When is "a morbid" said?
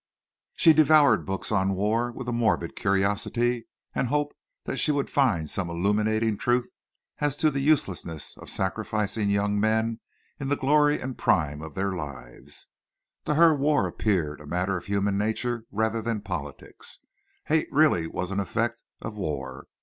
2.27-2.75